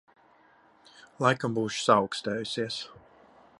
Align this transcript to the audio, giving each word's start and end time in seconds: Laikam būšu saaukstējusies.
Laikam 1.25 1.59
būšu 1.59 1.83
saaukstējusies. 1.89 2.83